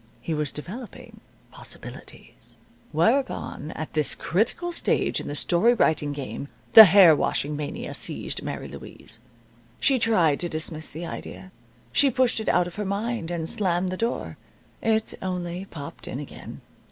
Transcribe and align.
He 0.19 0.33
was 0.33 0.51
developing 0.51 1.19
possibilities. 1.51 2.57
Whereupon, 2.91 3.69
at 3.73 3.93
this 3.93 4.15
critical 4.15 4.71
stage 4.71 5.19
in 5.19 5.27
the 5.27 5.35
story 5.35 5.75
writing 5.75 6.11
game, 6.11 6.47
the 6.73 6.85
hair 6.85 7.15
washing 7.15 7.55
mania 7.55 7.93
seized 7.93 8.41
Mary 8.41 8.67
Louise. 8.67 9.19
She 9.79 9.99
tried 9.99 10.39
to 10.39 10.49
dismiss 10.49 10.89
the 10.89 11.05
idea. 11.05 11.51
She 11.91 12.09
pushed 12.09 12.39
it 12.39 12.49
out 12.49 12.65
of 12.65 12.77
her 12.77 12.85
mind, 12.85 13.29
and 13.29 13.47
slammed 13.47 13.89
the 13.89 13.95
door. 13.95 14.37
It 14.81 15.13
only 15.21 15.65
popped 15.65 16.07
in 16.07 16.19
again. 16.19 16.61